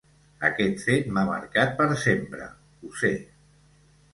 [0.47, 2.49] Aquest fet m’ha marcat per sempre,
[2.89, 3.13] ho sé.